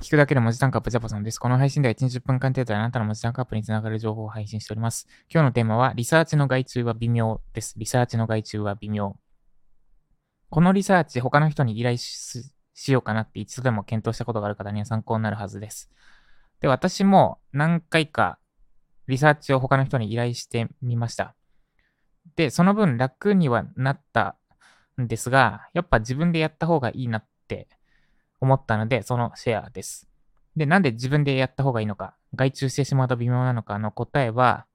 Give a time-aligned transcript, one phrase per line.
[0.00, 1.38] 聞くだけで文字タンクアップジャパソンです。
[1.38, 5.06] この配信では1日10分間程度であなたの文字タンクアップにつながる情報を配信しております。
[5.30, 7.74] 今日のテーマは、リサーチの外注は微妙です。
[7.76, 9.16] リサーチの外注は微妙。
[10.48, 15.90] このリサーチ、他の人に依頼ししようかなって一度でも検討したことがある方には参考になるはずです。
[16.62, 18.38] で、私も何回か
[19.06, 21.34] リサーチを他の人に依頼してみました。
[22.36, 24.38] で、その分楽にはなった
[24.98, 27.68] んですが、やっぱ自分でやった方がいいなって
[28.40, 30.08] 思ったので、そのシェアです。
[30.56, 34.66] で、なんで自分でやった方がいいのか、外注してしまうと微妙なのかの答えは、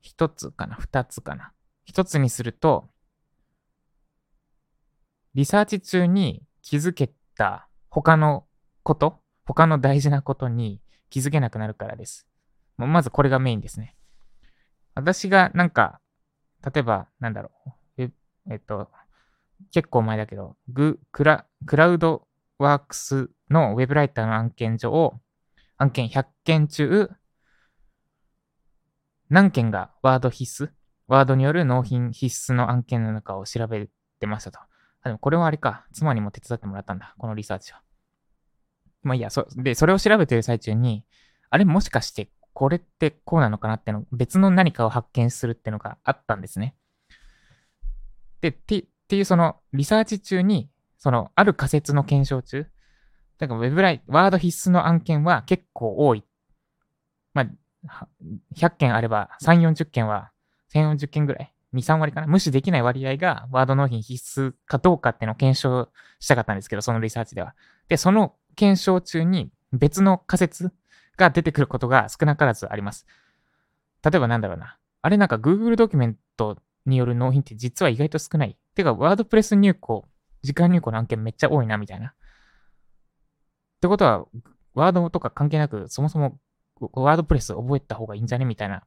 [0.00, 1.52] 一つかな、二つかな。
[1.84, 2.88] 一つにすると、
[5.34, 8.46] リサーチ中に気づけた他の
[8.82, 10.80] こと、他の大事なことに
[11.10, 12.26] 気づけなくなるからです。
[12.76, 13.96] まずこれがメインですね。
[14.94, 16.00] 私がなんか、
[16.64, 17.70] 例えば、なんだろう、
[18.50, 18.90] えっと、
[19.72, 22.26] 結構前だけど、グクラクラウド
[22.62, 25.20] ワークスのウェブライターの案件上を、
[25.78, 27.10] 案件100件中、
[29.28, 30.70] 何件がワード必須
[31.10, 33.88] ワードによる納品必須の案件なの中を調べ
[34.20, 34.60] てましたと。
[34.60, 34.68] あ
[35.08, 35.86] でもこれはあれか。
[35.92, 37.14] 妻にも手伝ってもらったんだ。
[37.18, 37.80] このリサーチは。
[39.02, 41.04] まあいいや、そ、で、それを調べてる最中に、
[41.48, 46.76] あれもしかしてこれってこうなのかなっての、別の何かを発見するってのがあったんですね。
[48.40, 50.70] で、ってっていうそのリサーチ中に、
[51.00, 52.66] そのある仮説の検証中、
[53.38, 56.22] だからウェブライワード必須の案件は結構多い。
[57.32, 58.06] まあ、
[58.54, 60.30] 100件あれば3、40件は
[60.74, 61.54] 1040件ぐらい。
[61.72, 65.88] 2、3割かな無視できない割合がワード納品必須かどうかっていうのを検証
[66.18, 67.54] したかったんですけど、そのリサーチでは。
[67.88, 70.70] で、その検証中に別の仮説
[71.16, 73.06] が出てくることが少なからずあります。
[74.04, 74.76] 例えばなんだろうな。
[75.00, 78.58] あれなんか Google ドキュメントによる納品って実は意外と少ない。
[78.74, 80.09] てか、ワードプレス入稿、
[80.42, 82.08] 時間入稿の案件めっちゃ多いな、みたいな。
[82.08, 82.12] っ
[83.80, 84.26] てことは、
[84.74, 86.38] ワードとか関係なく、そもそも
[86.92, 88.84] ワードプレス覚えた方がいいんじゃねみたいな。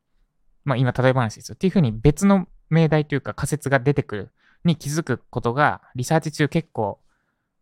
[0.64, 1.56] まあ今、例え話ですよ。
[1.56, 4.32] っていうふうに別の命題というか仮説が出てくる
[4.64, 7.00] に気づくことが、リサーチ中結構、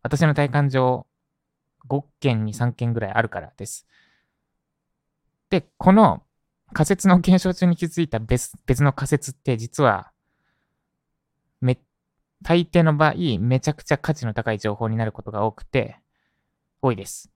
[0.02, 1.06] 私の体感上、
[1.88, 3.86] 5件に3件ぐらいあるからです。
[5.50, 6.22] で、この
[6.72, 10.11] 仮説の検証中に気づいた別別の仮説って実は、
[12.52, 15.96] 大抵の場合、めちゃくちゃ価値の高い情報になることが多くて、
[16.82, 17.30] 多いです。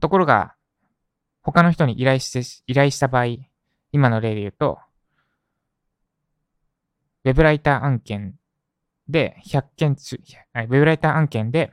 [0.00, 0.56] ところが、
[1.42, 3.36] 他の人に依頼して、依頼した場合、
[3.92, 4.80] 今の例で言うと、
[7.24, 8.34] ウェブライター案件
[9.08, 11.70] で100件中、ウェブライター案件で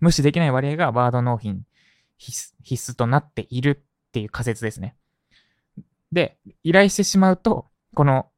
[0.00, 1.66] 無視できない割合がワード納品
[2.16, 4.96] 必須となっているっていう仮説ですね。
[6.10, 8.30] で、依頼してしまうと、この、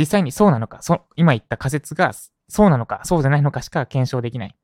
[0.00, 2.12] 実際にそうなのか、そ今言った仮説が
[2.48, 4.56] そうなのか、そうじゃないのかしか検証できない。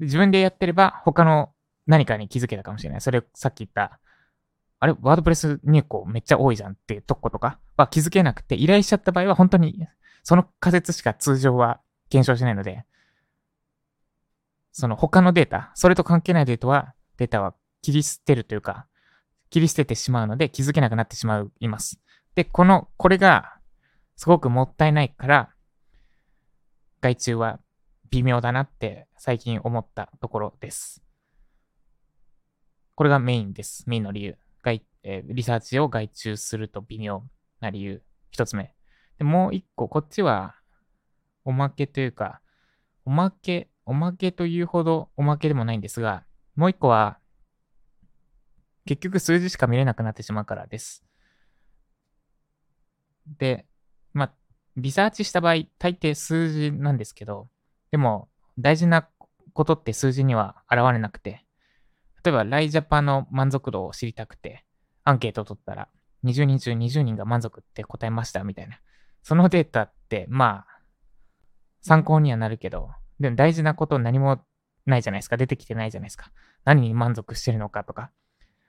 [0.00, 1.52] 自分でやってれば他の
[1.86, 3.00] 何かに気づけたかもしれない。
[3.00, 3.98] それさっき言った、
[4.80, 7.58] あれ、ワードプレス入稿めっちゃ多いじゃんっていうとことか？
[7.76, 9.86] は気づけなくて、依頼しちゃった場合は本当に
[10.22, 12.84] その仮説しか通常は検証しないので、
[14.72, 18.86] その他のデータ、それと関係ないデータは、データは切り捨てるというか、
[19.50, 22.00] 切り捨ててしまうので気づけなくなってしま、います。
[22.34, 23.56] で、この、これが
[24.16, 25.54] すごくもったいないから、
[27.00, 27.60] 外注は
[28.10, 31.02] 微妙だなって最近思ったところです。
[32.94, 33.84] これがメインです。
[33.88, 34.38] メインの理由。
[34.62, 37.24] 外えーリサーチを外注すると微妙
[37.60, 38.02] な理由。
[38.30, 38.74] 一つ目。
[39.18, 40.54] で、もう一個、こっちは、
[41.44, 42.40] おまけというか、
[43.04, 46.24] おまけ、おまけというほどおまけでもないんですが、
[46.56, 47.18] もう一個は、
[48.86, 51.04] 結局数字しか見れなくなってしまうからです。
[53.26, 53.66] で、
[54.14, 54.32] まあ、
[54.76, 57.48] リサーチした場合、大抵数字なんですけど、
[57.90, 59.08] でも、大事な
[59.52, 61.44] ことって数字には現れなくて、
[62.24, 64.64] 例えば、ライジャパの満足度を知りたくて、
[65.04, 65.88] アンケートを取ったら、
[66.24, 68.80] 20人中20人が満足って答えましたみたいな。
[69.22, 70.74] そのデータって、まあ、
[71.82, 74.40] 参考にはなるけど、でも大事なこと何も
[74.86, 75.36] ないじゃないですか。
[75.36, 76.32] 出てきてないじゃないですか。
[76.64, 78.10] 何に満足してるのかとか。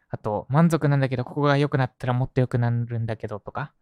[0.10, 3.74] あと、満足なんだけど、ここが良くなったらもっと良くなるんだけどとか。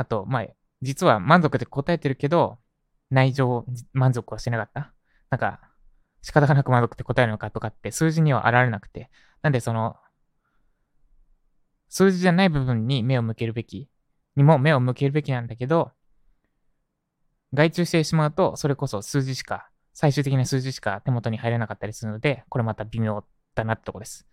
[0.00, 0.46] あと、まあ、
[0.80, 2.58] 実は満足って答えてるけど、
[3.10, 4.94] 内情満足はしてなかった。
[5.28, 5.60] なんか、
[6.22, 9.10] 仕方がなく満足って答えるのかとかって数字には現れなくて。
[9.42, 9.96] なんでその、
[11.90, 13.90] 数字じゃない部分に目を向けるべき、
[14.36, 15.92] にも目を向けるべきなんだけど、
[17.52, 23.22] 外注してしまうと、それこそ数字しか、最終的な数字しか手元に入らなかったりするので、これまた微妙
[23.54, 24.26] だなってとこです。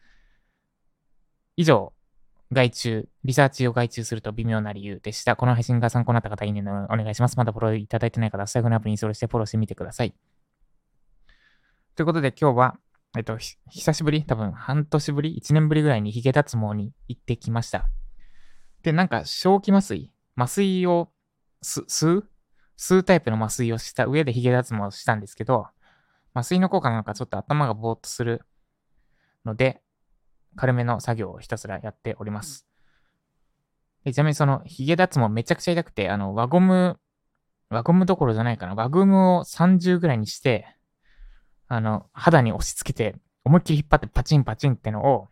[1.57, 1.91] 以上、
[2.51, 5.35] 外注、リサーチを外注すると微妙な理由でした。
[5.35, 7.37] この配信が参考になった方、いいねのお願いします。
[7.37, 10.13] まだフォローいただいてない方は、最後のアプリにインストールしてフォローしてみてください。
[11.95, 12.77] ということで今日は、
[13.17, 14.23] えっと、久しぶり？
[14.23, 17.89] 多分半年ぶり ?1 年ぶりぐらいにヒゲ脱毛に行ってきました。
[18.83, 20.11] で、なんか、正気麻酔？
[20.37, 21.09] 麻酔を
[21.63, 22.29] 吸う？
[22.77, 25.67] 吸うタイプの麻酔をした上でヒゲ脱毛をしたんですけど、
[26.33, 28.45] 麻酔の効果なのかちょっと頭がぼーっとする
[29.43, 29.81] ので、
[30.57, 32.67] 軽めの作業をひたすらやっております。
[34.03, 36.99] でちなみにそのヒゲ脱毛めちゃくちゃ痛くて、あの、輪ゴム、
[37.69, 38.75] 輪ゴムどころじゃないかな。
[38.75, 40.65] 輪ゴムを30ぐらいにして、
[41.67, 45.27] あの、肌に押し付けて、思いっきり引っ張ってパチンパチンってのを、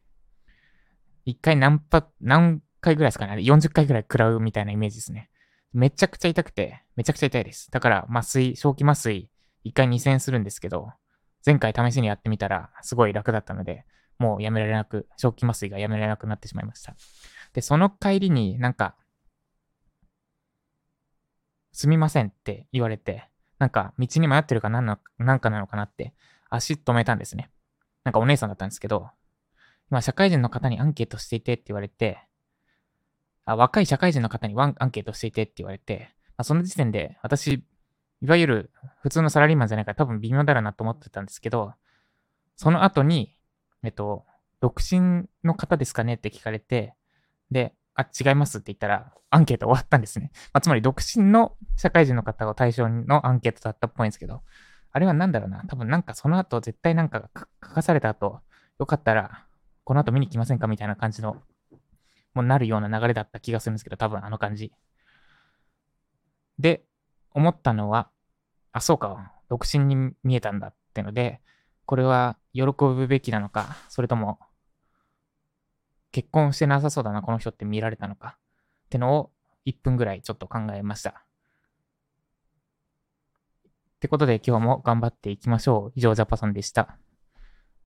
[1.26, 5.30] 一回何パ、何回ぐらいですかね ?40 回ぐらい食らうみたいなイメージですね。
[5.74, 7.70] めちゃくちゃ痛くて、めちゃくちゃ痛いです。
[7.72, 9.30] だから麻酔、正気麻酔、
[9.64, 10.92] 一回2000するんですけど、
[11.46, 13.86] 前回試しにやってみたら、すごい楽だったので、
[14.18, 16.96] もうやめられなく、正気麻酔がやめられなくなってしまいました。
[17.54, 18.96] で、その帰りになんか、
[21.72, 23.30] すみませんって言われて、
[23.60, 26.14] なんか道に迷ってるか何ななんかなのかなって
[26.50, 27.50] 足止めたんですね。
[28.04, 29.10] なんかお姉さんだったんですけど、
[29.90, 32.20] 今社会人の方にアンケートしていてって言われて、
[33.46, 37.64] あ若い社会人の方にワンアンケートしていてって言われて、まあ、その時点で私、
[38.22, 38.72] いわゆる
[39.02, 41.74] 普通のサラリーマンじゃないから多分微妙だろうなと思ってたんですけど、
[42.56, 43.35] その後に、
[43.86, 44.26] えっと、
[44.62, 46.96] 独身の方ですかねって聞かれて、
[47.52, 50.32] で、あ、違いますって言ったら、アンケート終わったんですね。
[50.54, 54.44] まあ、つまり、独身の社会人の方を対象のアンケートだったっぽいんですけど、
[54.92, 55.64] あれは何だろうな。
[55.68, 58.42] 多分なんかその後、絶対なんか書かされた後、
[58.80, 59.46] よかったら、
[59.84, 61.42] この後見に来ませんかみたいな感じの、
[62.34, 64.74] もうなるような流れだった気がするんですけど、多分あの感じ。
[66.60, 66.86] で、
[67.32, 68.10] 思ったのは、
[68.72, 71.42] あ、そうか、独身に見えたんだってので、
[71.86, 74.40] これは喜ぶべきなのか、それとも
[76.12, 78.38] 結婚してなさそうだな、この人って見られたのか。
[78.86, 79.32] ってのを
[79.66, 81.10] 1分ぐらいちょっと考えました。
[81.10, 81.14] っ
[84.00, 85.92] てことで今日も頑張っていきましょう。
[85.96, 86.98] 以上、ジャパさんでした。